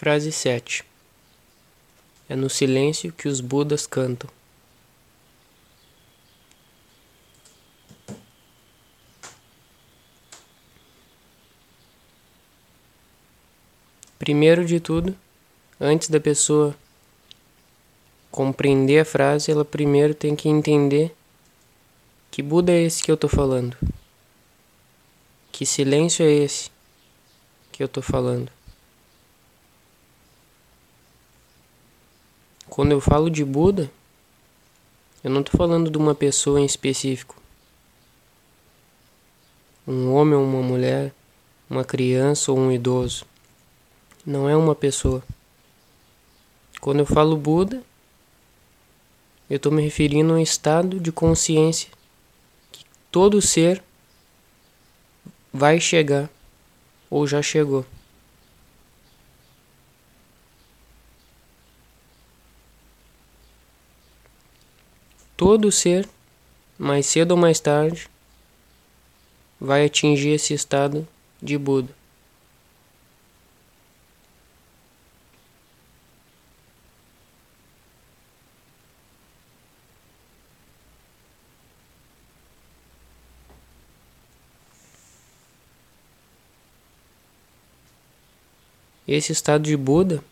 Frase 0.00 0.32
7 0.32 0.82
É 2.26 2.34
no 2.34 2.48
silêncio 2.48 3.12
que 3.12 3.28
os 3.28 3.42
Budas 3.42 3.86
cantam. 3.86 4.30
Primeiro 14.18 14.64
de 14.64 14.80
tudo, 14.80 15.14
antes 15.78 16.08
da 16.08 16.18
pessoa 16.18 16.74
compreender 18.30 19.00
a 19.00 19.04
frase, 19.04 19.50
ela 19.50 19.66
primeiro 19.66 20.14
tem 20.14 20.34
que 20.34 20.48
entender 20.48 21.14
que 22.30 22.42
Buda 22.42 22.72
é 22.72 22.84
esse 22.84 23.02
que 23.02 23.10
eu 23.10 23.16
estou 23.16 23.28
falando. 23.28 23.76
Que 25.52 25.66
silêncio 25.66 26.24
é 26.24 26.30
esse 26.30 26.70
que 27.70 27.82
eu 27.82 27.86
estou 27.86 28.02
falando. 28.02 28.59
Quando 32.70 32.92
eu 32.92 33.00
falo 33.00 33.28
de 33.28 33.44
Buda, 33.44 33.90
eu 35.24 35.30
não 35.30 35.40
estou 35.40 35.58
falando 35.58 35.90
de 35.90 35.98
uma 35.98 36.14
pessoa 36.14 36.60
em 36.60 36.64
específico. 36.64 37.34
Um 39.84 40.12
homem 40.12 40.34
ou 40.34 40.44
uma 40.44 40.62
mulher, 40.62 41.12
uma 41.68 41.84
criança 41.84 42.52
ou 42.52 42.58
um 42.58 42.70
idoso. 42.70 43.26
Não 44.24 44.48
é 44.48 44.56
uma 44.56 44.76
pessoa. 44.76 45.20
Quando 46.80 47.00
eu 47.00 47.06
falo 47.06 47.36
Buda, 47.36 47.82
eu 49.50 49.56
estou 49.56 49.72
me 49.72 49.82
referindo 49.82 50.32
a 50.32 50.36
um 50.36 50.38
estado 50.38 51.00
de 51.00 51.10
consciência 51.10 51.90
que 52.70 52.84
todo 53.10 53.42
ser 53.42 53.82
vai 55.52 55.80
chegar 55.80 56.30
ou 57.10 57.26
já 57.26 57.42
chegou. 57.42 57.84
Todo 65.40 65.72
ser, 65.72 66.06
mais 66.78 67.06
cedo 67.06 67.30
ou 67.30 67.36
mais 67.38 67.58
tarde, 67.58 68.10
vai 69.58 69.86
atingir 69.86 70.34
esse 70.34 70.52
estado 70.52 71.08
de 71.40 71.56
Buda. 71.56 71.88
Esse 89.08 89.32
estado 89.32 89.62
de 89.62 89.74
Buda 89.74 90.22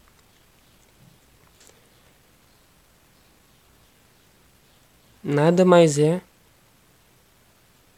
nada 5.29 5.63
mais 5.63 5.99
é 5.99 6.23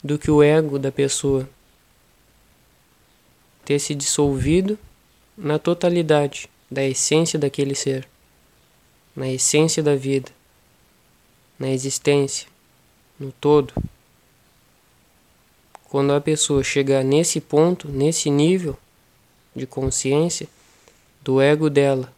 do 0.03 0.19
que 0.19 0.33
o 0.33 0.43
ego 0.43 0.81
da 0.81 0.91
pessoa 0.91 1.49
ter 3.65 3.79
se 3.79 3.95
dissolvido 3.95 4.77
na 5.39 5.57
totalidade 5.57 6.51
da 6.69 6.83
essência 6.83 7.39
daquele 7.39 7.77
ser, 7.77 8.09
na 9.15 9.29
essência 9.29 9.81
da 9.81 9.95
vida, 9.95 10.33
na 11.57 11.71
existência, 11.71 12.49
no 13.17 13.31
todo. 13.31 13.73
Quando 15.85 16.13
a 16.13 16.21
pessoa 16.21 16.65
chegar 16.65 17.05
nesse 17.05 17.41
ponto, 17.41 17.87
nesse 17.87 18.29
nível 18.29 18.77
de 19.55 19.69
consciência, 19.69 20.49
do 21.23 21.41
ego 21.41 21.71
dela 21.71 22.13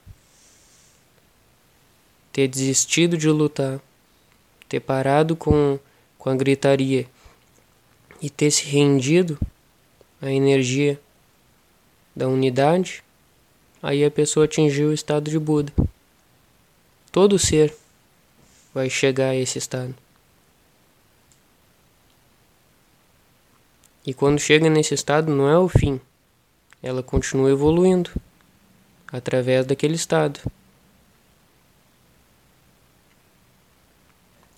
ter 2.32 2.48
desistido 2.48 3.18
de 3.18 3.28
lutar, 3.28 3.78
ter 4.72 4.80
parado 4.80 5.36
com, 5.36 5.78
com 6.16 6.30
a 6.30 6.34
gritaria 6.34 7.06
e 8.22 8.30
ter 8.30 8.50
se 8.50 8.64
rendido 8.64 9.38
à 10.18 10.30
energia 10.30 10.98
da 12.16 12.26
unidade, 12.26 13.04
aí 13.82 14.02
a 14.02 14.10
pessoa 14.10 14.46
atingiu 14.46 14.88
o 14.88 14.94
estado 14.94 15.30
de 15.30 15.38
Buda. 15.38 15.70
Todo 17.10 17.38
ser 17.38 17.76
vai 18.72 18.88
chegar 18.88 19.28
a 19.28 19.36
esse 19.36 19.58
estado. 19.58 19.94
E 24.06 24.14
quando 24.14 24.38
chega 24.38 24.70
nesse 24.70 24.94
estado, 24.94 25.30
não 25.30 25.50
é 25.50 25.58
o 25.58 25.68
fim, 25.68 26.00
ela 26.82 27.02
continua 27.02 27.50
evoluindo 27.50 28.10
através 29.12 29.66
daquele 29.66 29.96
estado. 29.96 30.40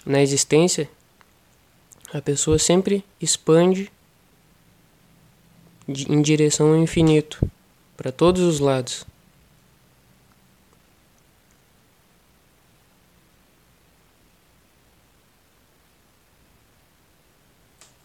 Na 0.04 0.20
existência, 0.20 0.90
a 2.12 2.20
pessoa 2.20 2.58
sempre 2.58 3.04
expande 3.20 3.90
em 5.88 6.22
direção 6.22 6.68
ao 6.68 6.76
infinito, 6.76 7.40
para 7.96 8.12
todos 8.12 8.42
os 8.42 8.60
lados. 8.60 9.06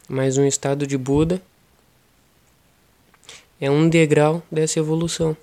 Mas 0.07 0.37
um 0.37 0.45
estado 0.45 0.87
de 0.87 0.97
Buda 0.97 1.41
é 3.61 3.69
um 3.69 3.87
degrau 3.87 4.41
dessa 4.51 4.79
evolução 4.79 5.37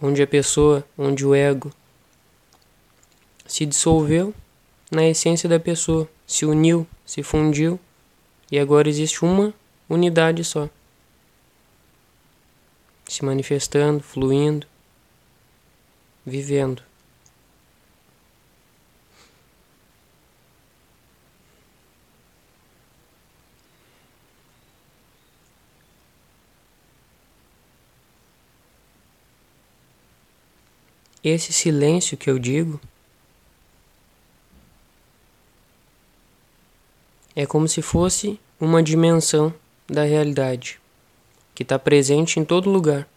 onde 0.00 0.20
a 0.20 0.26
pessoa, 0.26 0.84
onde 0.98 1.24
o 1.24 1.32
ego 1.32 1.72
se 3.46 3.64
dissolveu 3.64 4.34
na 4.92 5.08
essência 5.08 5.48
da 5.48 5.58
pessoa, 5.58 6.06
se 6.26 6.44
uniu, 6.44 6.86
se 7.06 7.22
fundiu 7.22 7.80
e 8.50 8.58
agora 8.58 8.90
existe 8.90 9.24
uma 9.24 9.54
unidade 9.88 10.44
só. 10.44 10.68
Se 13.08 13.24
manifestando, 13.24 14.02
fluindo, 14.02 14.66
vivendo. 16.26 16.82
Esse 31.24 31.52
silêncio 31.52 32.16
que 32.16 32.28
eu 32.28 32.38
digo 32.38 32.78
é 37.34 37.46
como 37.46 37.66
se 37.66 37.82
fosse 37.82 38.38
uma 38.60 38.82
dimensão 38.82 39.52
da 39.88 40.04
realidade 40.04 40.80
que 41.54 41.62
está 41.62 41.78
presente 41.78 42.38
em 42.38 42.44
todo 42.44 42.70
lugar. 42.70 43.08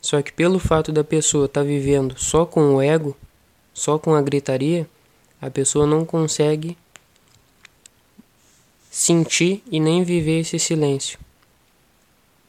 Só 0.00 0.20
que 0.22 0.32
pelo 0.32 0.58
fato 0.58 0.92
da 0.92 1.04
pessoa 1.04 1.46
estar 1.46 1.60
tá 1.60 1.66
vivendo 1.66 2.18
só 2.18 2.46
com 2.46 2.74
o 2.74 2.82
ego, 2.82 3.16
só 3.72 3.98
com 3.98 4.14
a 4.14 4.22
gritaria, 4.22 4.88
a 5.40 5.50
pessoa 5.50 5.86
não 5.86 6.04
consegue 6.04 6.76
sentir 8.90 9.62
e 9.70 9.78
nem 9.78 10.02
viver 10.02 10.40
esse 10.40 10.58
silêncio. 10.58 11.18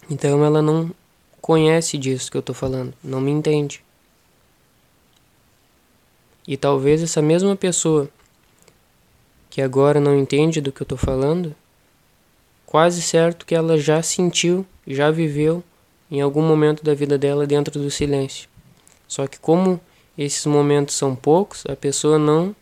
Então 0.10 0.44
ela 0.44 0.62
não 0.62 0.92
conhece 1.42 1.98
disso 1.98 2.32
que 2.32 2.38
eu 2.38 2.42
estou 2.42 2.56
falando, 2.56 2.94
não 3.04 3.22
me 3.22 3.32
entende. 3.32 3.84
E 6.48 6.58
talvez 6.58 7.02
essa 7.04 7.22
mesma 7.22 7.56
pessoa 7.56 8.10
que 9.52 9.62
agora 9.62 10.00
não 10.00 10.18
entende 10.18 10.62
do 10.62 10.72
que 10.72 10.82
eu 10.82 10.86
estou 10.86 10.98
falando, 10.98 11.54
quase 12.66 13.02
certo 13.02 13.46
que 13.46 13.54
ela 13.54 13.78
já 13.78 14.02
sentiu, 14.02 14.66
já 14.88 15.12
viveu 15.12 15.62
em 16.10 16.22
algum 16.22 16.42
momento 16.42 16.86
da 16.86 16.94
vida 16.94 17.18
dela 17.18 17.46
dentro 17.46 17.78
do 17.78 17.92
silêncio. 17.92 18.48
Só 19.10 19.28
que 19.28 19.38
como 19.38 19.80
esses 20.18 20.46
momentos 20.46 20.96
são 20.96 21.14
poucos, 21.14 21.66
a 21.68 21.76
pessoa 21.76 22.18
não 22.18 22.56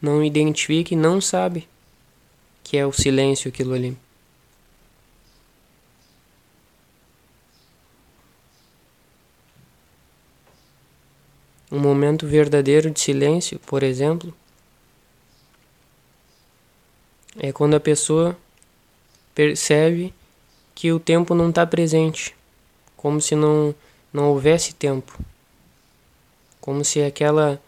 não 0.00 0.24
identifica 0.24 0.92
e 0.92 0.96
não 0.96 1.20
sabe 1.20 1.68
que 2.64 2.76
é 2.76 2.84
o 2.84 2.92
silêncio 2.92 3.48
aquilo 3.48 3.74
ali. 3.74 3.96
Um 11.70 11.78
momento 11.78 12.26
verdadeiro 12.26 12.90
de 12.90 12.98
silêncio, 12.98 13.60
por 13.60 13.84
exemplo, 13.84 14.34
é 17.38 17.52
quando 17.52 17.74
a 17.74 17.80
pessoa 17.80 18.36
percebe 19.34 20.12
que 20.74 20.92
o 20.92 21.00
tempo 21.00 21.34
não 21.34 21.50
está 21.50 21.66
presente, 21.66 22.34
como 22.96 23.20
se 23.20 23.34
não, 23.34 23.74
não 24.12 24.28
houvesse 24.28 24.74
tempo, 24.74 25.18
como 26.60 26.84
se 26.84 27.02
aquela 27.02 27.60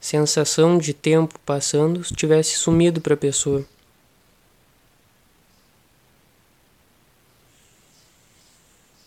sensação 0.00 0.78
de 0.78 0.92
tempo 0.92 1.38
passando 1.46 2.02
tivesse 2.02 2.56
sumido 2.56 3.00
para 3.00 3.14
a 3.14 3.16
pessoa. 3.16 3.64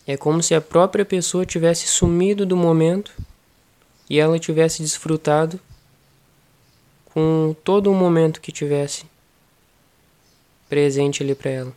É 0.08 0.16
como 0.16 0.42
se 0.42 0.56
a 0.56 0.62
própria 0.62 1.04
pessoa 1.04 1.46
tivesse 1.46 1.86
sumido 1.86 2.46
do 2.46 2.56
momento 2.56 3.12
e 4.10 4.20
ela 4.20 4.40
tivesse 4.40 4.82
desfrutado 4.82 5.60
com 7.18 7.56
todo 7.64 7.92
o 7.92 7.96
momento 7.96 8.40
que 8.40 8.52
tivesse 8.52 9.04
presente 10.70 11.24
ali 11.24 11.34
para 11.34 11.50
ela. 11.50 11.74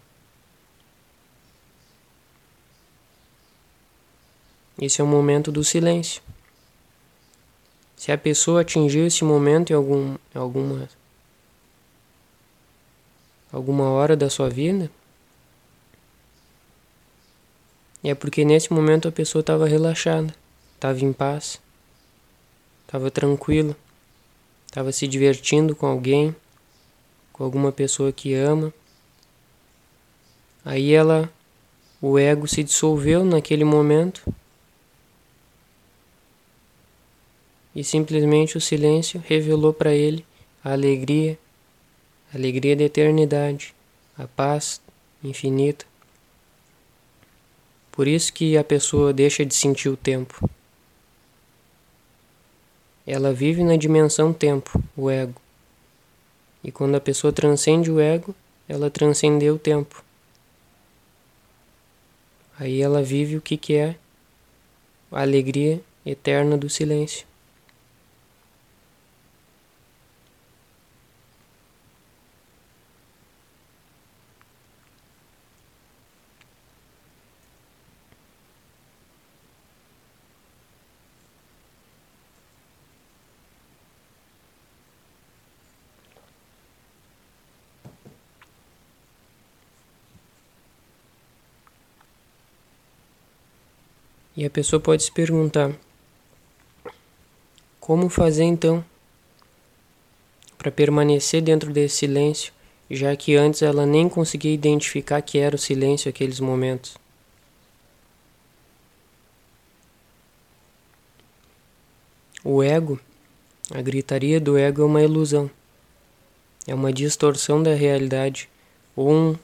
Esse 4.79 5.01
é 5.01 5.05
o 5.05 5.07
momento 5.07 5.51
do 5.51 5.65
silêncio. 5.65 6.21
Se 7.97 8.13
a 8.13 8.19
pessoa 8.19 8.61
atingiu 8.61 9.07
esse 9.07 9.25
momento 9.25 9.71
em 9.71 9.77
algum, 9.77 10.19
alguma, 10.35 10.87
alguma 13.51 13.89
hora 13.89 14.15
da 14.15 14.29
sua 14.29 14.51
vida, 14.51 14.91
é 18.05 18.15
porque 18.15 18.45
nesse 18.45 18.71
momento 18.75 19.09
a 19.09 19.13
pessoa 19.13 19.41
estava 19.41 19.67
relaxada, 19.67 20.35
estava 20.75 21.03
em 21.03 21.15
paz, 21.15 21.59
estava 22.85 23.11
tranquila, 23.11 23.75
estava 24.71 24.93
se 24.93 25.09
divertindo 25.09 25.75
com 25.75 25.85
alguém, 25.85 26.35
com 27.33 27.43
alguma 27.43 27.73
pessoa 27.73 28.13
que 28.13 28.35
ama. 28.35 28.73
Aí 30.65 30.93
ela, 30.93 31.29
o 32.01 32.17
ego 32.17 32.47
se 32.47 32.63
dissolveu 32.63 33.25
naquele 33.25 33.65
momento 33.65 34.33
e 37.75 37.83
simplesmente 37.83 38.57
o 38.57 38.61
silêncio 38.61 39.21
revelou 39.27 39.75
para 39.75 39.93
ele 39.93 40.25
a 40.63 40.71
alegria, 40.71 41.37
a 42.33 42.37
alegria 42.37 42.77
da 42.77 42.85
eternidade, 42.85 43.75
a 44.17 44.29
paz 44.29 44.81
infinita. 45.25 45.85
Por 47.91 48.07
isso 48.07 48.33
que 48.33 48.57
a 48.57 48.63
pessoa 48.63 49.13
deixa 49.13 49.45
de 49.45 49.53
sentir 49.53 49.89
o 49.89 49.97
tempo. 49.97 50.49
Ela 53.13 53.33
vive 53.33 53.65
na 53.65 53.75
dimensão 53.75 54.33
tempo, 54.33 54.81
o 54.97 55.11
ego. 55.11 55.35
E 56.63 56.71
quando 56.71 56.95
a 56.95 57.01
pessoa 57.01 57.33
transcende 57.33 57.91
o 57.91 57.99
ego, 57.99 58.33
ela 58.69 58.89
transcendeu 58.89 59.57
o 59.57 59.59
tempo. 59.59 60.05
Aí 62.57 62.81
ela 62.81 63.03
vive 63.03 63.37
o 63.37 63.41
que, 63.41 63.57
que 63.57 63.75
é 63.75 63.97
a 65.11 65.23
alegria 65.23 65.81
eterna 66.07 66.57
do 66.57 66.71
silêncio. 66.71 67.27
E 94.37 94.45
a 94.45 94.51
pessoa 94.51 94.79
pode 94.79 95.03
se 95.03 95.11
perguntar: 95.13 95.73
como 97.81 98.09
fazer 98.09 98.45
então 98.45 98.85
para 100.57 100.71
permanecer 100.71 101.43
dentro 101.43 101.73
desse 101.73 101.97
silêncio, 101.97 102.53
já 102.91 103.17
que 103.17 103.35
antes 103.35 103.63
ela 103.63 103.85
nem 103.85 104.09
conseguia 104.09 104.53
identificar 104.53 105.21
que 105.23 105.39
era 105.39 105.57
o 105.57 105.59
silêncio 105.59 106.09
aqueles 106.09 106.39
momentos? 106.39 106.97
O 112.45 112.63
ego, 112.63 113.01
a 113.75 113.83
gritaria 113.83 114.41
do 114.41 114.57
ego 114.57 114.83
é 114.83 114.85
uma 114.85 115.03
ilusão, 115.03 115.51
é 116.67 116.75
uma 116.75 116.93
distorção 116.93 117.63
da 117.63 117.75
realidade 117.75 118.49
ou 118.95 119.11
um 119.11 119.37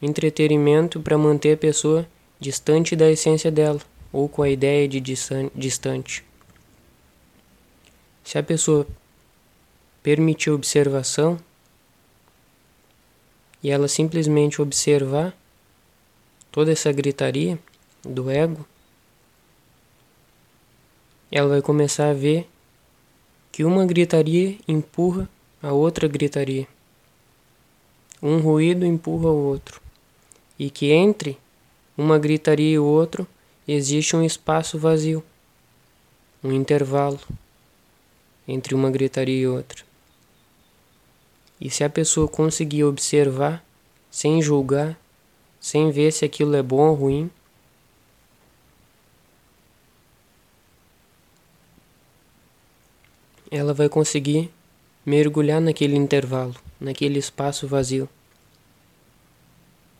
entretenimento 0.00 1.00
para 1.00 1.18
manter 1.18 1.54
a 1.54 1.56
pessoa 1.56 2.08
distante 2.40 2.96
da 2.96 3.10
essência 3.10 3.50
dela 3.50 3.80
ou 4.12 4.28
com 4.28 4.42
a 4.42 4.48
ideia 4.48 4.88
de 4.88 5.00
distante. 5.00 6.24
Se 8.24 8.38
a 8.38 8.42
pessoa 8.42 8.86
permitir 10.02 10.50
observação 10.50 11.38
e 13.62 13.70
ela 13.70 13.88
simplesmente 13.88 14.62
observar 14.62 15.36
toda 16.50 16.72
essa 16.72 16.90
gritaria 16.92 17.58
do 18.02 18.30
ego, 18.30 18.66
ela 21.30 21.48
vai 21.48 21.62
começar 21.62 22.10
a 22.10 22.14
ver 22.14 22.48
que 23.52 23.64
uma 23.64 23.86
gritaria 23.86 24.56
empurra 24.66 25.28
a 25.62 25.72
outra 25.72 26.08
gritaria. 26.08 26.66
Um 28.22 28.38
ruído 28.38 28.84
empurra 28.84 29.30
o 29.30 29.46
outro. 29.46 29.80
E 30.58 30.70
que 30.70 30.92
entre 30.92 31.38
uma 31.96 32.18
gritaria 32.18 32.74
e 32.74 32.78
o 32.78 32.84
outro 32.84 33.26
existe 33.66 34.16
um 34.16 34.24
espaço 34.24 34.78
vazio, 34.78 35.24
um 36.42 36.52
intervalo 36.52 37.20
entre 38.46 38.74
uma 38.74 38.90
gritaria 38.90 39.42
e 39.42 39.46
outra. 39.46 39.84
E 41.60 41.70
se 41.70 41.84
a 41.84 41.90
pessoa 41.90 42.26
conseguir 42.26 42.84
observar, 42.84 43.64
sem 44.10 44.40
julgar, 44.40 44.98
sem 45.60 45.90
ver 45.90 46.10
se 46.12 46.24
aquilo 46.24 46.56
é 46.56 46.62
bom 46.62 46.88
ou 46.88 46.94
ruim, 46.94 47.30
ela 53.50 53.74
vai 53.74 53.88
conseguir 53.88 54.50
mergulhar 55.04 55.60
naquele 55.60 55.96
intervalo, 55.96 56.54
naquele 56.80 57.18
espaço 57.18 57.66
vazio. 57.66 58.08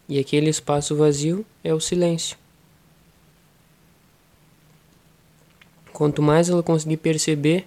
E 0.08 0.18
aquele 0.18 0.48
espaço 0.48 0.96
vazio 0.96 1.44
é 1.62 1.74
o 1.74 1.80
silêncio. 1.80 2.39
Quanto 6.00 6.23
mais 6.23 6.49
ela 6.49 6.62
conseguir 6.62 6.97
perceber 6.97 7.67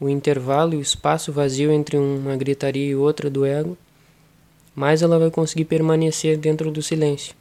o 0.00 0.08
intervalo 0.08 0.72
e 0.72 0.76
o 0.78 0.80
espaço 0.80 1.30
vazio 1.30 1.70
entre 1.70 1.98
uma 1.98 2.34
gritaria 2.34 2.86
e 2.86 2.94
outra 2.94 3.28
do 3.28 3.44
ego, 3.44 3.76
mais 4.74 5.02
ela 5.02 5.18
vai 5.18 5.30
conseguir 5.30 5.66
permanecer 5.66 6.38
dentro 6.38 6.70
do 6.70 6.80
silêncio. 6.80 7.34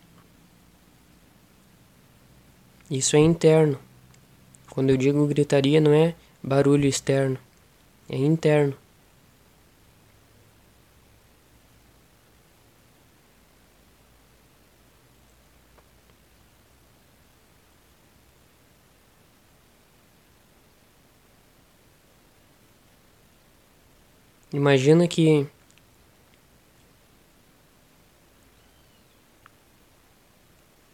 Isso 2.92 3.16
é 3.16 3.20
interno. 3.20 3.80
Quando 4.70 4.90
eu 4.90 4.98
digo 4.98 5.26
gritaria, 5.26 5.80
não 5.80 5.94
é 5.94 6.14
barulho 6.44 6.86
externo, 6.86 7.38
é 8.10 8.18
interno. 8.18 8.76
Imagina 24.52 25.08
que 25.08 25.46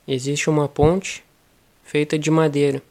existe 0.05 0.49
uma 0.49 0.67
ponte 0.67 1.23
feita 1.83 2.19
de 2.19 2.29
madeira. 2.29 2.83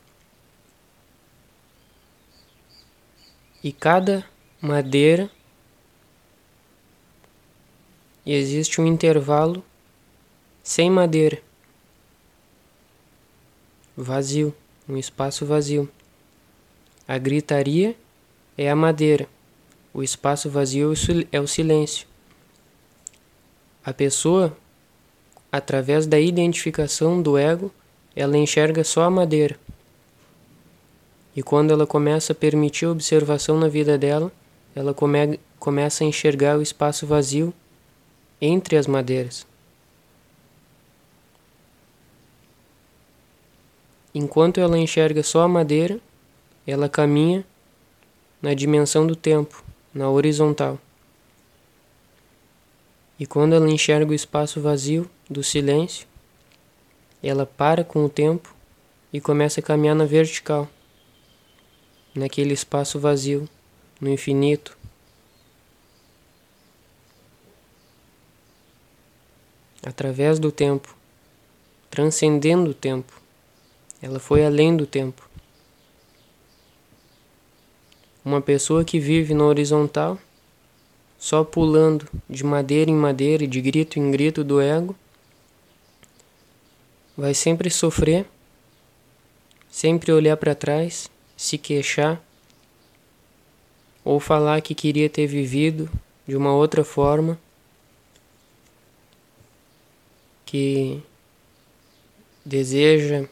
E 3.62 3.73
cada 3.73 4.25
madeira 4.61 5.30
existe 8.25 8.80
um 8.80 8.87
intervalo 8.87 9.62
sem 10.62 10.90
madeira. 10.90 11.42
Vazio, 13.94 14.54
um 14.88 14.97
espaço 14.97 15.44
vazio. 15.44 15.90
A 17.06 17.18
gritaria 17.18 17.94
é 18.56 18.71
a 18.71 18.75
madeira. 18.75 19.28
O 19.95 20.03
espaço 20.03 20.51
vazio 20.51 20.93
é 21.31 21.39
o 21.39 21.47
silêncio. 21.47 22.09
A 23.85 23.93
pessoa, 23.93 24.57
através 25.53 26.05
da 26.05 26.19
identificação 26.19 27.23
do 27.23 27.39
ego, 27.39 27.73
ela 28.17 28.37
enxerga 28.37 28.83
só 28.83 29.05
a 29.05 29.11
madeira. 29.11 29.57
E 31.37 31.45
quando 31.45 31.73
ela 31.73 31.87
começa 31.87 32.33
a 32.33 32.37
permitir 32.37 32.87
observação 32.87 33.57
na 33.57 33.69
vida 33.69 33.97
dela, 33.97 34.33
ela 34.75 34.93
come, 34.93 35.39
começa 35.61 36.03
a 36.03 36.07
enxergar 36.07 36.59
o 36.59 36.63
espaço 36.63 37.07
vazio 37.07 37.55
entre 38.41 38.77
as 38.77 38.89
madeiras. 38.89 39.47
Enquanto 44.13 44.59
ela 44.59 44.77
enxerga 44.77 45.23
só 45.23 45.43
a 45.43 45.49
madeira, 45.49 46.01
ela 46.67 46.89
caminha 46.89 47.45
na 48.43 48.55
dimensão 48.55 49.07
do 49.07 49.17
tempo, 49.17 49.63
na 49.95 50.11
horizontal. 50.11 50.79
E 53.19 53.27
quando 53.27 53.55
ela 53.55 53.71
enxerga 53.71 54.11
o 54.11 54.15
espaço 54.15 54.61
vazio 54.61 55.09
do 55.31 55.43
silêncio, 55.43 56.07
ela 57.23 57.47
para 57.47 57.85
com 57.85 58.05
o 58.05 58.09
tempo 58.09 58.55
e 59.13 59.21
começa 59.21 59.61
a 59.61 59.63
caminhar 59.63 59.95
na 59.95 60.05
vertical, 60.05 60.69
naquele 62.15 62.53
espaço 62.53 62.99
vazio, 62.99 63.49
no 64.01 64.11
infinito. 64.11 64.77
Através 69.83 70.39
do 70.39 70.51
tempo, 70.51 70.97
transcendendo 71.89 72.71
o 72.71 72.75
tempo. 72.75 73.21
Ela 74.03 74.19
foi 74.19 74.45
além 74.45 74.77
do 74.77 74.87
tempo. 74.87 75.29
Uma 78.25 78.40
pessoa 78.40 78.85
que 78.85 78.99
vive 78.99 79.35
na 79.35 79.45
horizontal, 79.45 80.19
só 81.19 81.45
pulando 81.45 82.09
de 82.28 82.43
madeira 82.43 82.90
em 82.90 82.95
madeira 82.95 83.45
e 83.45 83.47
de 83.47 83.61
grito 83.61 83.99
em 83.99 84.11
grito 84.11 84.43
do 84.43 84.61
ego, 84.61 84.97
vai 87.14 87.35
sempre 87.35 87.69
sofrer, 87.69 88.26
sempre 89.71 90.11
olhar 90.11 90.38
para 90.38 90.54
trás, 90.54 91.11
se 91.37 91.59
queixar 91.59 92.19
ou 94.02 94.19
falar 94.19 94.61
que 94.62 94.75
queria 94.75 95.11
ter 95.11 95.26
vivido 95.26 95.90
de 96.26 96.35
uma 96.35 96.54
outra 96.54 96.83
forma, 96.83 97.38
que 100.47 101.02
deseja 102.45 103.28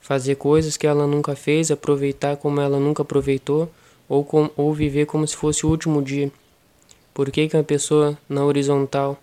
fazer 0.00 0.36
coisas 0.36 0.76
que 0.76 0.86
ela 0.86 1.06
nunca 1.06 1.36
fez, 1.36 1.70
aproveitar 1.70 2.36
como 2.36 2.60
ela 2.60 2.80
nunca 2.80 3.02
aproveitou, 3.02 3.70
ou, 4.08 4.24
com, 4.24 4.50
ou 4.56 4.74
viver 4.74 5.06
como 5.06 5.26
se 5.26 5.36
fosse 5.36 5.64
o 5.64 5.68
último 5.68 6.02
dia. 6.02 6.32
Por 7.14 7.30
que, 7.30 7.48
que 7.48 7.56
uma 7.56 7.62
pessoa 7.62 8.18
na 8.28 8.44
horizontal, 8.44 9.20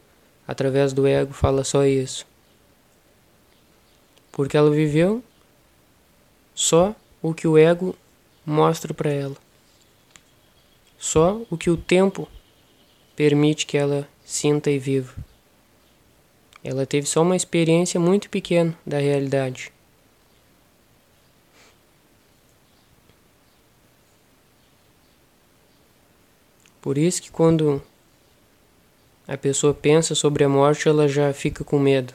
através 0.48 0.93
do 0.93 1.05
ego, 1.05 1.34
fala 1.34 1.63
só 1.63 1.86
isso? 1.86 2.25
Porque 4.31 4.55
ela 4.55 4.69
viveu 4.69 5.24
só 6.53 6.96
o 7.22 7.34
que 7.34 7.48
o 7.48 7.57
ego 7.57 7.96
mostra 8.46 8.93
para 8.93 9.12
ela. 9.12 9.36
Só 10.98 11.41
o 11.50 11.57
que 11.57 11.69
o 11.69 11.77
tempo 11.77 12.27
permite 13.15 13.65
que 13.65 13.77
ela 13.77 14.07
sinta 14.24 14.69
e 14.72 14.79
viva. 14.79 15.13
Ela 16.63 16.86
teve 16.86 17.07
só 17.07 17.22
uma 17.22 17.36
experiência 17.36 18.00
muito 18.00 18.29
pequena 18.29 18.77
da 18.86 19.00
realidade. 19.00 19.72
Por 26.81 26.98
isso 26.98 27.22
que 27.22 27.31
quando 27.31 27.81
a 29.27 29.38
pessoa 29.38 29.74
pensa 29.74 30.15
sobre 30.15 30.43
a 30.43 30.50
morte, 30.50 30.88
ela 30.88 31.07
já 31.07 31.34
fica 31.34 31.63
com 31.63 31.77
medo. 31.77 32.13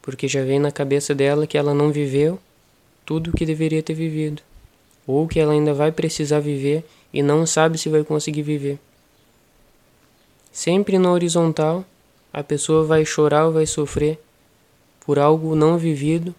Porque 0.00 0.28
já 0.28 0.44
vem 0.44 0.58
na 0.58 0.70
cabeça 0.70 1.14
dela 1.14 1.46
que 1.46 1.58
ela 1.58 1.74
não 1.74 1.90
viveu 1.90 2.38
tudo 3.04 3.30
o 3.30 3.32
que 3.32 3.44
deveria 3.44 3.82
ter 3.82 3.94
vivido, 3.94 4.40
ou 5.06 5.26
que 5.26 5.40
ela 5.40 5.52
ainda 5.52 5.74
vai 5.74 5.90
precisar 5.90 6.38
viver 6.38 6.84
e 7.12 7.22
não 7.22 7.44
sabe 7.44 7.76
se 7.76 7.88
vai 7.88 8.04
conseguir 8.04 8.42
viver. 8.42 8.78
Sempre 10.52 10.98
na 10.98 11.10
horizontal, 11.10 11.84
a 12.32 12.44
pessoa 12.44 12.84
vai 12.84 13.04
chorar 13.04 13.46
ou 13.46 13.52
vai 13.52 13.66
sofrer 13.66 14.20
por 15.00 15.18
algo 15.18 15.56
não 15.56 15.76
vivido 15.76 16.32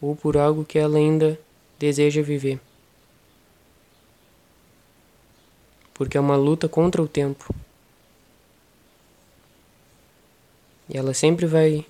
ou 0.00 0.14
por 0.14 0.36
algo 0.36 0.64
que 0.64 0.78
ela 0.78 0.98
ainda 0.98 1.38
deseja 1.78 2.22
viver. 2.22 2.60
Porque 5.94 6.16
é 6.16 6.20
uma 6.20 6.36
luta 6.36 6.68
contra 6.68 7.02
o 7.02 7.08
tempo. 7.08 7.54
E 10.88 10.96
ela 10.96 11.14
sempre 11.14 11.46
vai 11.46 11.86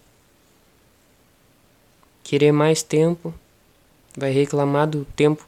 querer 2.23 2.53
mais 2.53 2.83
tempo, 2.83 3.35
vai 4.17 4.31
reclamar 4.31 4.87
do 4.87 5.05
tempo 5.05 5.47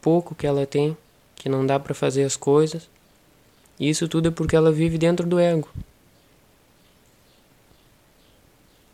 pouco 0.00 0.34
que 0.34 0.46
ela 0.46 0.66
tem, 0.66 0.96
que 1.36 1.48
não 1.48 1.64
dá 1.64 1.78
para 1.78 1.94
fazer 1.94 2.24
as 2.24 2.36
coisas. 2.36 2.88
E 3.78 3.88
isso 3.88 4.08
tudo 4.08 4.28
é 4.28 4.30
porque 4.30 4.56
ela 4.56 4.72
vive 4.72 4.98
dentro 4.98 5.26
do 5.26 5.38
ego. 5.38 5.68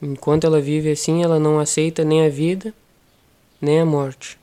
Enquanto 0.02 0.44
ela 0.44 0.60
vive 0.60 0.90
assim, 0.90 1.22
ela 1.22 1.38
não 1.38 1.58
aceita 1.58 2.04
nem 2.04 2.26
a 2.26 2.28
vida, 2.28 2.74
nem 3.60 3.80
a 3.80 3.86
morte. 3.86 4.38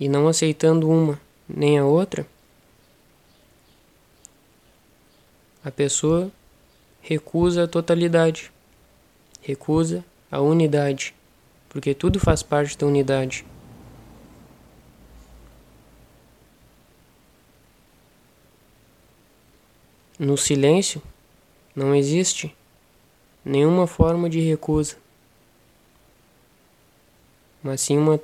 E 0.00 0.08
não 0.08 0.26
aceitando 0.26 0.88
uma 0.88 1.20
nem 1.46 1.78
a 1.78 1.84
outra, 1.84 2.26
a 5.62 5.70
pessoa 5.70 6.32
recusa 7.02 7.64
a 7.64 7.68
totalidade, 7.68 8.50
recusa 9.42 10.02
a 10.30 10.40
unidade, 10.40 11.14
porque 11.68 11.92
tudo 11.94 12.18
faz 12.18 12.42
parte 12.42 12.78
da 12.78 12.86
unidade. 12.86 13.44
No 20.18 20.36
silêncio 20.38 21.02
não 21.76 21.94
existe 21.94 22.54
nenhuma 23.44 23.86
forma 23.86 24.30
de 24.30 24.40
recusa, 24.40 24.96
mas 27.62 27.82
sim 27.82 27.98
uma 27.98 28.18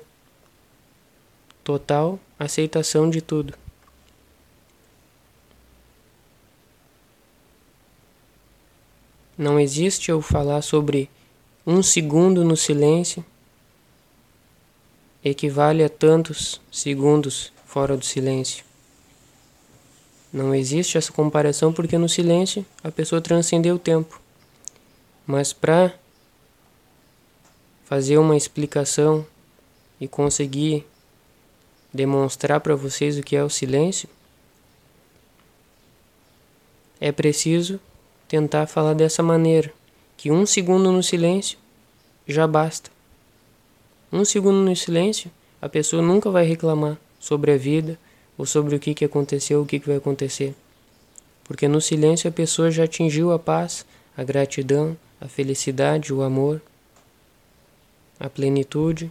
total 1.67 2.17
aceitação 2.39 3.09
de 3.09 3.21
tudo. 3.21 3.53
Não 9.37 9.59
existe 9.59 10.09
eu 10.09 10.21
falar 10.21 10.61
sobre 10.61 11.09
um 11.65 11.83
segundo 11.83 12.45
no 12.45 12.55
silêncio 12.55 13.23
equivale 15.21 15.83
a 15.83 15.89
tantos 15.89 16.61
segundos 16.71 17.51
fora 17.65 17.97
do 17.97 18.05
silêncio. 18.05 18.63
Não 20.31 20.55
existe 20.55 20.97
essa 20.97 21.11
comparação 21.11 21.73
porque 21.73 21.97
no 21.97 22.07
silêncio 22.07 22.65
a 22.81 22.89
pessoa 22.89 23.19
transcendeu 23.19 23.75
o 23.75 23.79
tempo. 23.79 24.21
Mas 25.25 25.51
para 25.51 25.93
fazer 27.83 28.17
uma 28.17 28.37
explicação 28.37 29.27
e 29.99 30.07
conseguir 30.07 30.85
demonstrar 31.93 32.59
para 32.59 32.75
vocês 32.75 33.17
o 33.17 33.23
que 33.23 33.35
é 33.35 33.43
o 33.43 33.49
silêncio, 33.49 34.09
é 36.99 37.11
preciso 37.11 37.79
tentar 38.27 38.67
falar 38.67 38.93
dessa 38.93 39.21
maneira, 39.21 39.71
que 40.15 40.31
um 40.31 40.45
segundo 40.45 40.91
no 40.91 41.03
silêncio 41.03 41.57
já 42.27 42.47
basta. 42.47 42.89
Um 44.11 44.25
segundo 44.25 44.57
no 44.57 44.75
silêncio, 44.75 45.29
a 45.61 45.69
pessoa 45.69 46.01
nunca 46.01 46.29
vai 46.29 46.43
reclamar 46.45 46.97
sobre 47.19 47.51
a 47.51 47.57
vida, 47.57 47.97
ou 48.37 48.45
sobre 48.45 48.75
o 48.75 48.79
que, 48.79 48.93
que 48.93 49.05
aconteceu, 49.05 49.61
o 49.61 49.65
que, 49.65 49.79
que 49.79 49.87
vai 49.87 49.97
acontecer. 49.97 50.53
Porque 51.43 51.67
no 51.67 51.81
silêncio 51.81 52.29
a 52.29 52.31
pessoa 52.31 52.69
já 52.69 52.83
atingiu 52.83 53.31
a 53.31 53.39
paz, 53.39 53.85
a 54.15 54.23
gratidão, 54.23 54.95
a 55.19 55.27
felicidade, 55.27 56.13
o 56.13 56.21
amor, 56.21 56.61
a 58.19 58.29
plenitude. 58.29 59.09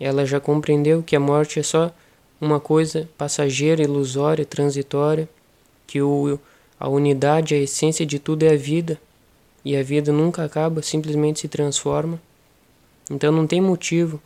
Ela 0.00 0.24
já 0.24 0.40
compreendeu 0.40 1.02
que 1.02 1.14
a 1.14 1.20
morte 1.20 1.60
é 1.60 1.62
só 1.62 1.94
uma 2.40 2.58
coisa 2.58 3.06
passageira, 3.18 3.82
ilusória, 3.82 4.46
transitória, 4.46 5.28
que 5.86 6.00
o, 6.00 6.40
a 6.78 6.88
unidade, 6.88 7.54
a 7.54 7.58
essência 7.58 8.06
de 8.06 8.18
tudo 8.18 8.44
é 8.44 8.54
a 8.54 8.56
vida, 8.56 8.98
e 9.62 9.76
a 9.76 9.82
vida 9.82 10.10
nunca 10.10 10.42
acaba, 10.42 10.80
simplesmente 10.80 11.40
se 11.40 11.48
transforma. 11.48 12.18
Então 13.10 13.30
não 13.30 13.46
tem 13.46 13.60
motivo 13.60 14.20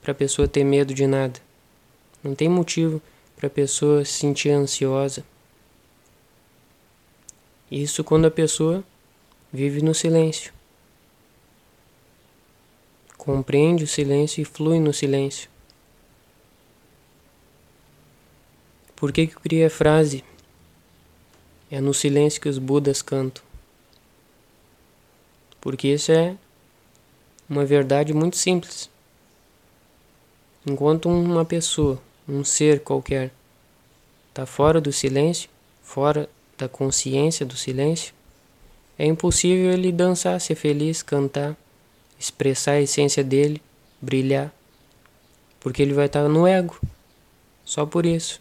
para 0.00 0.12
a 0.12 0.14
pessoa 0.14 0.46
ter 0.46 0.62
medo 0.62 0.94
de 0.94 1.06
nada. 1.06 1.40
Não 2.22 2.34
tem 2.34 2.48
motivo 2.48 3.02
para 3.36 3.48
a 3.48 3.50
pessoa 3.50 4.04
se 4.04 4.12
sentir 4.12 4.50
ansiosa. 4.50 5.24
Isso 7.70 8.04
quando 8.04 8.26
a 8.26 8.30
pessoa 8.30 8.84
vive 9.52 9.82
no 9.82 9.94
silêncio. 9.94 10.52
Compreende 13.28 13.84
o 13.84 13.86
silêncio 13.86 14.40
e 14.40 14.44
flui 14.46 14.80
no 14.80 14.90
silêncio. 14.90 15.50
Por 18.96 19.12
que, 19.12 19.26
que 19.26 19.36
eu 19.36 19.40
criei 19.40 19.66
a 19.66 19.70
frase? 19.70 20.24
É 21.70 21.78
no 21.78 21.92
silêncio 21.92 22.40
que 22.40 22.48
os 22.48 22.56
Budas 22.56 23.02
cantam. 23.02 23.44
Porque 25.60 25.88
isso 25.88 26.10
é 26.10 26.38
uma 27.46 27.66
verdade 27.66 28.14
muito 28.14 28.38
simples. 28.38 28.88
Enquanto 30.66 31.10
uma 31.10 31.44
pessoa, 31.44 32.00
um 32.26 32.42
ser 32.42 32.80
qualquer, 32.80 33.30
está 34.30 34.46
fora 34.46 34.80
do 34.80 34.90
silêncio, 34.90 35.50
fora 35.82 36.30
da 36.56 36.66
consciência 36.66 37.44
do 37.44 37.58
silêncio, 37.58 38.14
é 38.98 39.04
impossível 39.04 39.70
ele 39.70 39.92
dançar, 39.92 40.40
ser 40.40 40.54
feliz, 40.54 41.02
cantar, 41.02 41.54
expressar 42.18 42.72
a 42.72 42.80
essência 42.80 43.22
dele, 43.22 43.62
brilhar. 44.00 44.52
Porque 45.60 45.82
ele 45.82 45.92
vai 45.92 46.06
estar 46.06 46.22
tá 46.22 46.28
no 46.28 46.46
ego. 46.46 46.78
Só 47.64 47.84
por 47.84 48.06
isso. 48.06 48.40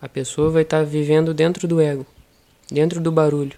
A 0.00 0.08
pessoa 0.08 0.50
vai 0.50 0.62
estar 0.62 0.80
tá 0.80 0.84
vivendo 0.84 1.32
dentro 1.32 1.66
do 1.66 1.80
ego, 1.80 2.06
dentro 2.70 3.00
do 3.00 3.10
barulho. 3.10 3.56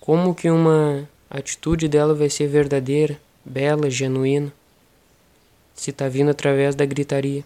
Como 0.00 0.34
que 0.34 0.50
uma 0.50 1.08
atitude 1.28 1.86
dela 1.86 2.14
vai 2.14 2.28
ser 2.28 2.48
verdadeira, 2.48 3.20
bela, 3.44 3.88
genuína, 3.88 4.52
se 5.74 5.90
está 5.90 6.08
vindo 6.08 6.30
através 6.30 6.74
da 6.74 6.84
gritaria? 6.84 7.44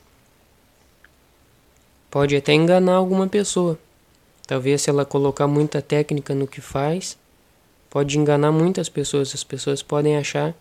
Pode 2.10 2.36
até 2.36 2.52
enganar 2.52 2.94
alguma 2.94 3.26
pessoa. 3.26 3.78
Talvez 4.46 4.82
se 4.82 4.90
ela 4.90 5.04
colocar 5.04 5.46
muita 5.46 5.82
técnica 5.82 6.34
no 6.34 6.46
que 6.46 6.60
faz, 6.60 7.18
pode 7.90 8.18
enganar 8.18 8.52
muitas 8.52 8.88
pessoas. 8.88 9.34
As 9.34 9.42
pessoas 9.42 9.82
podem 9.82 10.16
achar 10.16 10.54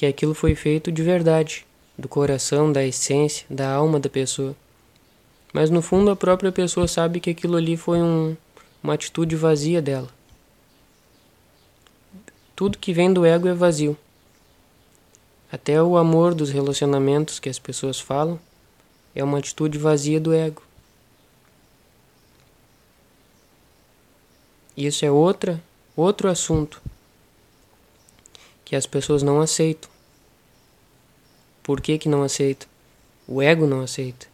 que 0.00 0.06
aquilo 0.06 0.32
foi 0.32 0.54
feito 0.54 0.90
de 0.90 1.02
verdade, 1.02 1.66
do 1.98 2.08
coração, 2.08 2.72
da 2.72 2.82
essência, 2.82 3.44
da 3.50 3.70
alma 3.70 4.00
da 4.00 4.08
pessoa. 4.08 4.56
Mas 5.52 5.68
no 5.68 5.82
fundo 5.82 6.10
a 6.10 6.16
própria 6.16 6.50
pessoa 6.50 6.88
sabe 6.88 7.20
que 7.20 7.28
aquilo 7.28 7.54
ali 7.54 7.76
foi 7.76 7.98
um, 7.98 8.34
uma 8.82 8.94
atitude 8.94 9.36
vazia 9.36 9.82
dela. 9.82 10.08
Tudo 12.56 12.78
que 12.78 12.94
vem 12.94 13.12
do 13.12 13.26
ego 13.26 13.46
é 13.46 13.52
vazio. 13.52 13.94
Até 15.52 15.82
o 15.82 15.98
amor 15.98 16.34
dos 16.34 16.48
relacionamentos 16.48 17.38
que 17.38 17.50
as 17.50 17.58
pessoas 17.58 18.00
falam 18.00 18.40
é 19.14 19.22
uma 19.22 19.36
atitude 19.36 19.76
vazia 19.76 20.18
do 20.18 20.32
ego. 20.32 20.62
Isso 24.74 25.04
é 25.04 25.10
outra, 25.10 25.62
outro 25.94 26.26
assunto 26.26 26.80
que 28.64 28.74
as 28.74 28.86
pessoas 28.86 29.22
não 29.22 29.42
aceitam. 29.42 29.89
Por 31.62 31.80
que, 31.80 31.98
que 31.98 32.08
não 32.08 32.22
aceitam? 32.22 32.68
O 33.26 33.40
ego 33.40 33.66
não 33.66 33.80
aceita. 33.82 34.26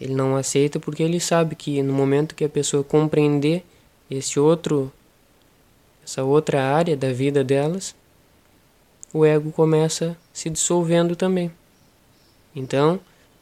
Ele 0.00 0.14
não 0.14 0.36
aceita 0.36 0.78
porque 0.78 1.02
ele 1.02 1.18
sabe 1.20 1.54
que 1.54 1.82
no 1.82 1.92
momento 1.92 2.34
que 2.34 2.44
a 2.44 2.48
pessoa 2.48 2.84
compreender 2.84 3.64
esse 4.10 4.38
outro 4.38 4.92
essa 6.04 6.24
outra 6.24 6.62
área 6.62 6.96
da 6.96 7.12
vida 7.12 7.44
delas, 7.44 7.94
o 9.12 9.26
ego 9.26 9.52
começa 9.52 10.16
se 10.32 10.48
dissolvendo 10.48 11.14
também. 11.14 11.52
Então, 12.56 12.98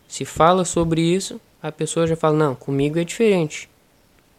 se 0.08 0.24
fala 0.24 0.64
sobre 0.64 1.00
isso, 1.00 1.40
a 1.62 1.70
pessoa 1.70 2.06
já 2.08 2.16
fala: 2.16 2.36
"Não, 2.36 2.54
comigo 2.56 2.98
é 2.98 3.04
diferente. 3.04 3.68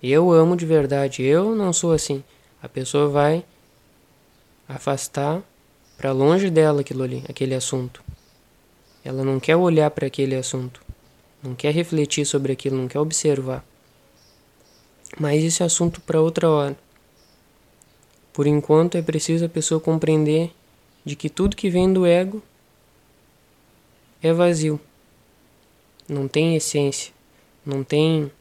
Eu 0.03 0.31
amo 0.31 0.57
de 0.57 0.65
verdade, 0.65 1.23
eu 1.23 1.55
não 1.55 1.71
sou 1.71 1.93
assim". 1.93 2.21
A 2.61 2.67
pessoa 2.67 3.07
vai 3.07 3.45
afastar 4.67 5.41
para 5.97 6.11
longe 6.11 6.49
dela 6.49 6.81
aquilo 6.81 7.03
ali, 7.03 7.23
aquele 7.29 7.55
assunto. 7.55 8.03
Ela 9.07 9.23
não 9.23 9.39
quer 9.39 9.55
olhar 9.55 9.89
para 9.91 10.07
aquele 10.07 10.35
assunto 10.35 10.87
não 11.41 11.55
quer 11.55 11.73
refletir 11.73 12.25
sobre 12.25 12.51
aquilo, 12.51 12.77
não 12.77 12.87
quer 12.87 12.99
observar. 12.99 13.63
Mas 15.19 15.43
esse 15.43 15.63
assunto 15.63 16.01
para 16.01 16.21
outra 16.21 16.49
hora. 16.49 16.77
Por 18.33 18.45
enquanto 18.45 18.95
é 18.95 19.01
preciso 19.01 19.45
a 19.45 19.49
pessoa 19.49 19.79
compreender 19.79 20.51
de 21.05 21.15
que 21.15 21.29
tudo 21.29 21.55
que 21.55 21.69
vem 21.69 21.91
do 21.91 22.05
ego 22.05 22.41
é 24.21 24.33
vazio. 24.33 24.79
Não 26.07 26.27
tem 26.27 26.55
essência, 26.55 27.13
não 27.65 27.83
tem 27.83 28.31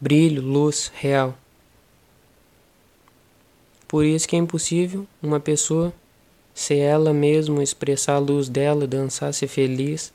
brilho, 0.00 0.42
luz 0.42 0.90
real. 0.94 1.36
Por 3.86 4.04
isso 4.04 4.26
que 4.26 4.34
é 4.34 4.38
impossível 4.38 5.06
uma 5.22 5.38
pessoa 5.38 5.92
ser 6.54 6.78
ela 6.78 7.12
mesma, 7.12 7.62
expressar 7.62 8.14
a 8.14 8.18
luz 8.18 8.48
dela, 8.48 8.86
dançar, 8.86 9.32
ser 9.32 9.48
feliz 9.48 10.12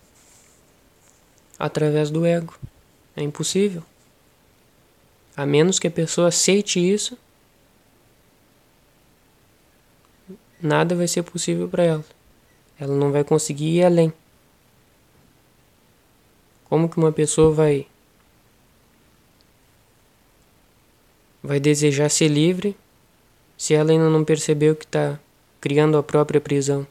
através 1.57 2.09
do 2.09 2.25
ego. 2.25 2.57
É 3.15 3.23
impossível. 3.23 3.83
A 5.35 5.45
menos 5.45 5.79
que 5.79 5.87
a 5.87 5.91
pessoa 5.91 6.27
aceite 6.27 6.79
isso, 6.79 7.17
nada 10.61 10.95
vai 10.95 11.07
ser 11.07 11.23
possível 11.23 11.67
para 11.67 11.83
ela. 11.83 12.05
Ela 12.79 12.95
não 12.95 13.11
vai 13.11 13.23
conseguir 13.23 13.77
ir 13.77 13.83
além. 13.83 14.13
Como 16.65 16.89
que 16.89 16.97
uma 16.97 17.11
pessoa 17.11 17.53
vai 17.53 17.87
vai 21.41 21.59
desejar 21.61 22.09
ser 22.09 22.27
livre 22.27 22.75
se 23.57 23.73
ela 23.73 23.91
ainda 23.91 24.09
não 24.09 24.25
percebeu 24.25 24.75
que 24.75 24.83
está 24.83 25.17
criando 25.67 25.97
a 25.97 26.03
própria 26.03 26.39
prisão? 26.39 26.87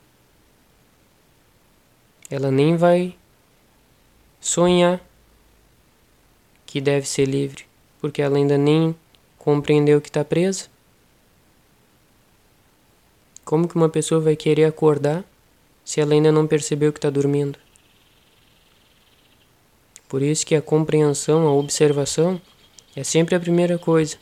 Ela 2.28 2.50
nem 2.50 2.76
vai 2.76 3.16
sonhar 4.38 5.00
que 6.66 6.78
deve 6.78 7.08
ser 7.08 7.24
livre, 7.24 7.64
porque 7.98 8.20
ela 8.20 8.36
ainda 8.36 8.58
nem 8.58 8.94
compreendeu 9.38 9.98
que 9.98 10.10
está 10.10 10.22
presa. 10.22 10.66
Como 13.46 13.66
que 13.66 13.76
uma 13.76 13.88
pessoa 13.88 14.20
vai 14.20 14.36
querer 14.36 14.64
acordar 14.64 15.24
se 15.82 16.02
ela 16.02 16.12
ainda 16.12 16.30
não 16.30 16.46
percebeu 16.46 16.92
que 16.92 16.98
está 16.98 17.08
dormindo? 17.08 17.58
Por 20.06 20.20
isso 20.20 20.44
que 20.44 20.54
a 20.54 20.60
compreensão, 20.60 21.48
a 21.48 21.52
observação 21.54 22.38
é 22.94 23.02
sempre 23.02 23.34
a 23.36 23.40
primeira 23.40 23.78
coisa. 23.78 24.18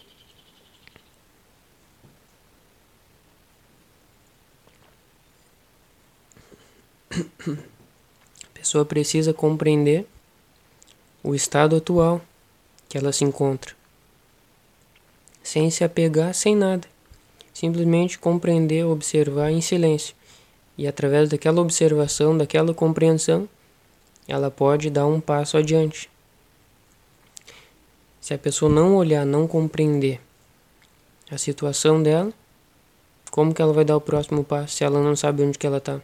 Pessoa 8.64 8.85
precisa 8.85 9.35
compreender 9.35 10.07
o 11.22 11.35
estado 11.35 11.77
atual 11.77 12.22
que 12.88 12.96
ela 12.96 13.12
se 13.12 13.22
encontra, 13.22 13.74
sem 15.42 15.70
se 15.70 15.85
apegar 15.85 16.33
sem 16.33 16.57
nada, 16.57 16.88
simplesmente 17.53 18.18
compreender, 18.18 18.87
observar 18.87 19.50
em 19.50 19.61
silêncio. 19.61 20.14
E 20.79 20.87
através 20.87 21.29
daquela 21.29 21.61
observação, 21.61 22.37
daquela 22.37 22.72
compreensão, 22.72 23.46
ela 24.27 24.50
pode 24.50 24.88
dar 24.88 25.07
um 25.07 25.20
passo 25.20 25.59
adiante. 25.59 26.11
Se 28.18 28.33
a 28.33 28.38
pessoa 28.38 28.72
não 28.72 28.96
olhar, 28.96 29.27
não 29.27 29.46
compreender 29.46 30.20
a 31.31 31.37
situação 31.37 32.03
dela, 32.03 32.33
como 33.31 33.53
que 33.53 33.61
ela 33.61 33.74
vai 33.74 33.85
dar 33.85 33.96
o 33.96 34.00
próximo 34.00 34.42
passo 34.42 34.77
se 34.77 34.85
ela 34.85 35.03
não 35.03 35.14
sabe 35.14 35.42
onde 35.42 35.59
que 35.59 35.66
ela 35.66 35.79
está? 35.79 36.00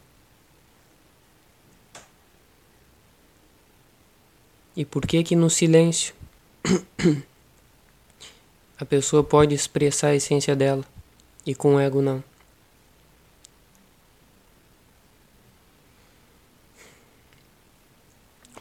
E 4.81 4.85
por 4.87 5.07
que 5.07 5.23
que 5.23 5.37
no 5.37 5.51
silêncio 5.51 6.14
a 8.79 8.85
pessoa 8.87 9.23
pode 9.23 9.55
expressar 9.55 10.09
a 10.09 10.14
essência 10.14 10.57
dela 10.57 10.83
e 11.45 11.55
com 11.55 11.75
o 11.75 11.79
ego 11.79 12.01
não? 12.01 12.25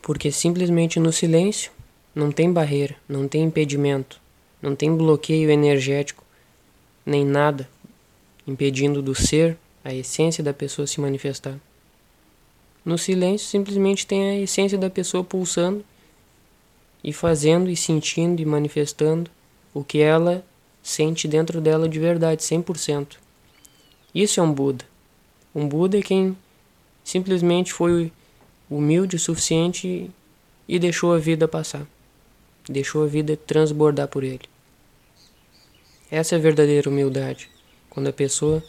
Porque 0.02 0.30
simplesmente 0.30 1.00
no 1.00 1.14
silêncio 1.14 1.72
não 2.14 2.34
tem 2.34 2.52
barreira, 2.52 2.98
não 3.08 3.26
tem 3.26 3.44
impedimento, 3.44 4.20
não 4.62 4.76
tem 4.76 4.94
bloqueio 4.94 5.50
energético, 5.50 6.26
nem 7.06 7.24
nada 7.24 7.70
impedindo 8.46 9.02
do 9.02 9.16
ser, 9.16 9.58
a 9.86 9.94
essência 9.94 10.44
da 10.44 10.54
pessoa 10.54 10.86
se 10.86 11.00
manifestar. 11.00 11.58
No 12.84 12.98
silêncio 12.98 13.48
simplesmente 13.48 14.06
tem 14.06 14.32
a 14.32 14.36
essência 14.38 14.78
da 14.78 14.90
pessoa 14.90 15.24
pulsando 15.24 15.86
e 17.04 17.14
fazendo 17.14 17.70
e 17.70 17.76
sentindo 17.76 18.42
e 18.42 18.46
manifestando 18.46 19.30
o 19.74 19.84
que 19.84 20.00
ela 20.00 20.44
sente 20.82 21.28
dentro 21.28 21.62
dela 21.62 21.88
de 21.88 22.00
verdade, 22.00 22.42
100%. 22.42 23.18
Isso 24.14 24.40
é 24.40 24.44
um 24.44 24.52
Buda. 24.52 24.86
Um 25.54 25.68
Buda 25.68 25.98
é 25.98 26.02
quem 26.02 26.36
simplesmente 27.04 27.74
foi 27.74 28.12
humilde 28.70 29.16
o 29.16 29.20
suficiente 29.20 30.10
e 30.68 30.80
deixou 30.80 31.14
a 31.14 31.18
vida 31.18 31.48
passar. 31.48 31.88
Deixou 32.68 33.04
a 33.04 33.08
vida 33.08 33.36
transbordar 33.36 34.08
por 34.08 34.24
ele. 34.24 34.48
Essa 36.12 36.36
é 36.36 36.38
a 36.38 36.42
verdadeira 36.42 36.90
humildade. 36.90 37.50
Quando 37.90 38.08
a 38.08 38.14
pessoa 38.14 38.64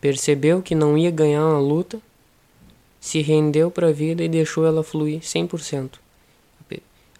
percebeu 0.00 0.62
que 0.62 0.74
não 0.74 0.96
ia 0.96 1.10
ganhar 1.10 1.44
uma 1.44 1.60
luta, 1.60 2.00
se 3.00 3.20
rendeu 3.22 3.70
para 3.70 3.88
a 3.88 3.92
vida 3.92 4.22
e 4.22 4.28
deixou 4.28 4.66
ela 4.66 4.82
fluir 4.82 5.20
100%. 5.20 5.92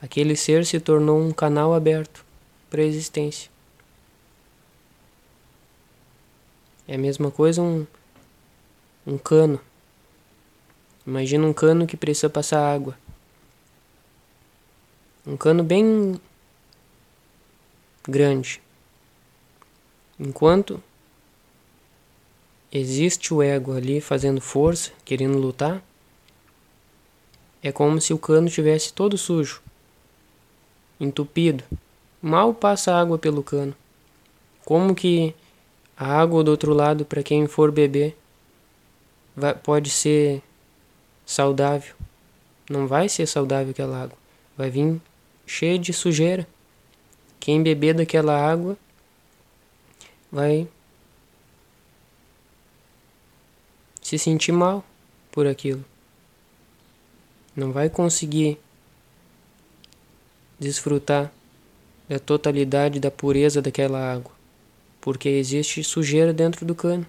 Aquele 0.00 0.34
ser 0.34 0.64
se 0.64 0.80
tornou 0.80 1.20
um 1.20 1.32
canal 1.32 1.74
aberto 1.74 2.24
para 2.70 2.80
a 2.80 2.84
existência. 2.84 3.50
É 6.88 6.94
a 6.94 6.98
mesma 6.98 7.30
coisa 7.30 7.60
um, 7.60 7.86
um 9.06 9.18
cano. 9.18 9.60
Imagina 11.06 11.46
um 11.46 11.52
cano 11.52 11.86
que 11.86 11.96
precisa 11.96 12.30
passar 12.30 12.74
água. 12.74 12.98
Um 15.26 15.36
cano 15.36 15.62
bem 15.62 16.20
grande. 18.08 18.60
Enquanto 20.18 20.82
existe 22.72 23.34
o 23.34 23.42
ego 23.42 23.72
ali 23.72 24.00
fazendo 24.00 24.40
força, 24.40 24.92
querendo 25.04 25.38
lutar, 25.38 25.82
É 27.62 27.70
como 27.70 28.00
se 28.00 28.14
o 28.14 28.18
cano 28.18 28.48
tivesse 28.48 28.90
todo 28.92 29.18
sujo, 29.18 29.62
entupido. 31.00 31.64
Mal 32.20 32.52
passa 32.52 32.94
água 32.94 33.18
pelo 33.18 33.42
cano. 33.42 33.74
Como 34.64 34.94
que 34.94 35.34
a 35.96 36.06
água 36.06 36.44
do 36.44 36.50
outro 36.50 36.74
lado, 36.74 37.04
para 37.04 37.22
quem 37.22 37.46
for 37.46 37.72
beber, 37.72 38.16
vai, 39.34 39.54
pode 39.54 39.90
ser 39.90 40.42
saudável? 41.24 41.94
Não 42.68 42.86
vai 42.86 43.08
ser 43.08 43.26
saudável 43.26 43.70
aquela 43.70 44.02
água. 44.02 44.18
Vai 44.56 44.70
vir 44.70 45.00
cheia 45.46 45.78
de 45.78 45.92
sujeira. 45.92 46.46
Quem 47.40 47.62
beber 47.62 47.94
daquela 47.94 48.38
água 48.38 48.76
vai 50.30 50.68
se 54.02 54.18
sentir 54.18 54.52
mal 54.52 54.84
por 55.32 55.46
aquilo. 55.46 55.84
Não 57.56 57.72
vai 57.72 57.88
conseguir 57.88 58.58
desfrutar 60.60 61.32
da 62.06 62.18
totalidade 62.18 63.00
da 63.00 63.10
pureza 63.10 63.62
daquela 63.62 64.12
água, 64.12 64.32
porque 65.00 65.28
existe 65.28 65.82
sujeira 65.82 66.32
dentro 66.32 66.66
do 66.66 66.74
cano. 66.74 67.06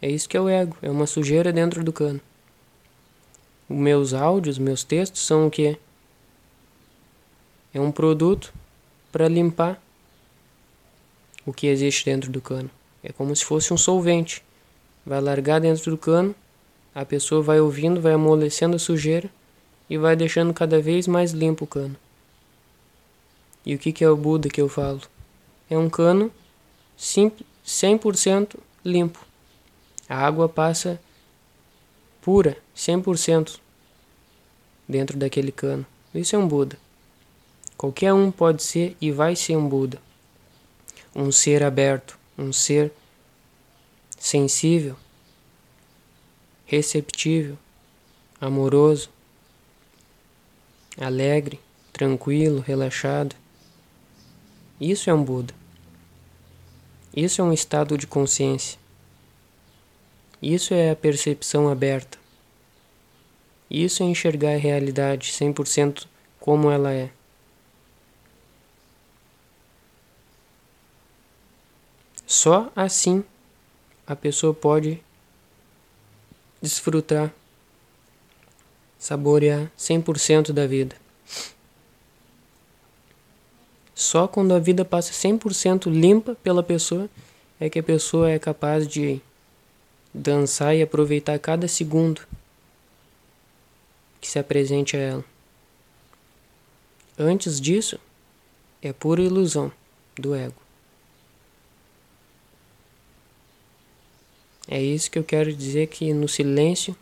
É 0.00 0.08
isso 0.08 0.26
que 0.26 0.36
é 0.36 0.40
o 0.40 0.48
ego, 0.48 0.76
é 0.80 0.90
uma 0.90 1.06
sujeira 1.06 1.52
dentro 1.52 1.84
do 1.84 1.92
cano. 1.92 2.20
Os 3.68 3.76
meus 3.76 4.14
áudios, 4.14 4.58
meus 4.58 4.82
textos 4.82 5.26
são 5.26 5.46
o 5.46 5.50
que? 5.50 5.76
É 7.74 7.80
um 7.80 7.92
produto 7.92 8.52
para 9.12 9.28
limpar 9.28 9.80
o 11.44 11.52
que 11.52 11.66
existe 11.66 12.06
dentro 12.06 12.32
do 12.32 12.40
cano. 12.40 12.70
É 13.02 13.12
como 13.12 13.34
se 13.36 13.44
fosse 13.44 13.72
um 13.72 13.76
solvente. 13.76 14.42
Vai 15.04 15.20
largar 15.20 15.60
dentro 15.60 15.90
do 15.90 15.98
cano, 15.98 16.34
a 16.94 17.04
pessoa 17.04 17.42
vai 17.42 17.60
ouvindo, 17.60 18.00
vai 18.00 18.12
amolecendo 18.12 18.76
a 18.76 18.78
sujeira 18.78 19.30
e 19.88 19.98
vai 19.98 20.16
deixando 20.16 20.54
cada 20.54 20.80
vez 20.80 21.06
mais 21.06 21.32
limpo 21.32 21.64
o 21.64 21.68
cano. 21.68 21.96
E 23.64 23.74
o 23.74 23.78
que, 23.78 24.02
é 24.02 24.08
o 24.08 24.16
Buda 24.16 24.48
que 24.48 24.60
eu 24.60 24.68
falo? 24.68 25.00
É 25.68 25.76
um 25.76 25.90
cano 25.90 26.32
simples, 26.96 27.46
100% 27.66 28.56
limpo. 28.84 29.24
A 30.08 30.16
água 30.16 30.48
passa 30.48 31.00
pura, 32.20 32.56
100% 32.76 33.60
dentro 34.88 35.16
daquele 35.16 35.52
cano. 35.52 35.86
Isso 36.14 36.34
é 36.34 36.38
um 36.38 36.48
Buda. 36.48 36.78
Qualquer 37.76 38.12
um 38.12 38.30
pode 38.30 38.62
ser 38.62 38.96
e 39.00 39.10
vai 39.10 39.36
ser 39.36 39.56
um 39.56 39.68
Buda. 39.68 40.00
Um 41.14 41.30
ser 41.30 41.62
aberto, 41.62 42.18
um 42.36 42.52
ser 42.52 42.92
sensível, 44.18 44.96
receptível, 46.66 47.56
amoroso, 48.40 49.10
alegre, 50.98 51.58
tranquilo, 51.92 52.60
relaxado. 52.60 53.34
Isso 54.80 55.10
é 55.10 55.14
um 55.14 55.22
Buda. 55.22 55.52
Isso 57.14 57.40
é 57.40 57.44
um 57.44 57.52
estado 57.52 57.98
de 57.98 58.06
consciência. 58.06 58.78
Isso 60.40 60.72
é 60.72 60.90
a 60.90 60.96
percepção 60.96 61.68
aberta. 61.68 62.18
Isso 63.70 64.02
é 64.02 64.06
enxergar 64.06 64.54
a 64.54 64.58
realidade 64.58 65.32
100% 65.32 66.06
como 66.40 66.70
ela 66.70 66.92
é. 66.92 67.10
Só 72.26 72.72
assim 72.74 73.22
a 74.06 74.16
pessoa 74.16 74.54
pode 74.54 75.02
desfrutar, 76.62 77.32
saborear 78.98 79.70
100% 79.78 80.52
da 80.52 80.66
vida. 80.66 80.96
Só 84.00 84.26
quando 84.26 84.54
a 84.54 84.58
vida 84.58 84.82
passa 84.82 85.12
100% 85.12 85.90
limpa 85.92 86.34
pela 86.36 86.62
pessoa 86.62 87.06
é 87.60 87.68
que 87.68 87.78
a 87.78 87.82
pessoa 87.82 88.30
é 88.30 88.38
capaz 88.38 88.88
de 88.88 89.20
dançar 90.12 90.74
e 90.74 90.80
aproveitar 90.80 91.38
cada 91.38 91.68
segundo 91.68 92.26
que 94.18 94.26
se 94.26 94.38
apresente 94.38 94.96
a 94.96 95.00
ela. 95.00 95.24
Antes 97.18 97.60
disso, 97.60 98.00
é 98.80 98.90
pura 98.90 99.20
ilusão 99.20 99.70
do 100.18 100.34
ego. 100.34 100.62
É 104.66 104.80
isso 104.80 105.10
que 105.10 105.18
eu 105.18 105.24
quero 105.24 105.52
dizer 105.52 105.88
que 105.88 106.10
no 106.14 106.26
silêncio 106.26 106.96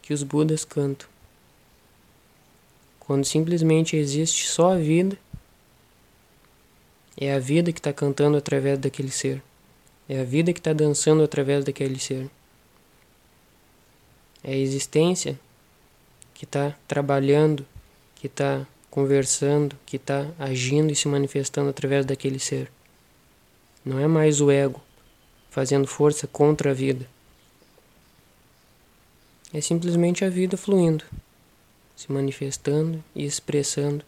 que 0.00 0.14
os 0.14 0.22
Budas 0.22 0.64
cantam. 0.64 1.06
Quando 2.98 3.24
simplesmente 3.24 3.94
existe 3.94 4.48
só 4.48 4.72
a 4.72 4.78
vida, 4.78 5.16
é 7.16 7.32
a 7.32 7.38
vida 7.38 7.72
que 7.72 7.80
está 7.80 7.92
cantando 7.92 8.36
através 8.36 8.78
daquele 8.78 9.10
ser. 9.10 9.42
É 10.08 10.20
a 10.20 10.24
vida 10.24 10.52
que 10.52 10.60
está 10.60 10.72
dançando 10.72 11.22
através 11.22 11.64
daquele 11.64 11.98
ser. 11.98 12.28
É 14.44 14.52
a 14.52 14.56
existência 14.56 15.38
que 16.34 16.44
está 16.44 16.76
trabalhando, 16.86 17.66
que 18.14 18.26
está 18.26 18.66
conversando, 18.90 19.76
que 19.86 19.96
está 19.96 20.30
agindo 20.38 20.92
e 20.92 20.96
se 20.96 21.08
manifestando 21.08 21.70
através 21.70 22.04
daquele 22.04 22.38
ser. 22.38 22.70
Não 23.84 23.98
é 23.98 24.06
mais 24.06 24.40
o 24.40 24.50
ego 24.50 24.80
fazendo 25.50 25.86
força 25.86 26.26
contra 26.26 26.70
a 26.70 26.74
vida. 26.74 27.08
É 29.54 29.60
simplesmente 29.60 30.24
a 30.24 30.28
vida 30.28 30.56
fluindo, 30.56 31.04
se 31.96 32.12
manifestando 32.12 33.02
e 33.14 33.24
expressando 33.24 34.04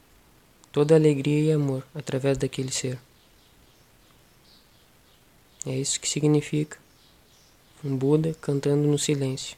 toda 0.79 0.95
alegria 0.95 1.51
e 1.51 1.53
amor 1.53 1.85
através 1.93 2.39
daquele 2.39 2.71
ser. 2.71 3.01
É 5.67 5.75
isso 5.75 6.01
que 6.01 6.09
significa 6.09 6.79
um 7.85 7.97
Buda 7.97 8.33
cantando 8.41 8.87
no 8.87 8.97
silêncio. 8.97 9.58